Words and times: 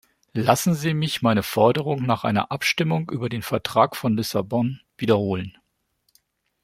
Lassen 0.33 0.73
Sie 0.73 0.95
mich 0.95 1.21
meine 1.21 1.43
Forderung 1.43 2.07
nach 2.07 2.23
einer 2.23 2.51
Abstimmung 2.51 3.07
über 3.11 3.29
den 3.29 3.43
Vertrag 3.43 3.95
von 3.95 4.17
Lissabon 4.17 4.81
wiederholen. 4.97 5.55